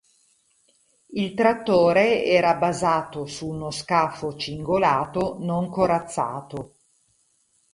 Il 1.11 1.35
trattore 1.35 2.25
era 2.25 2.55
basato 2.55 3.27
su 3.27 3.49
uno 3.49 3.69
scafo 3.69 4.35
cingolato 4.35 5.37
non 5.41 5.69
corazzato. 5.69 6.73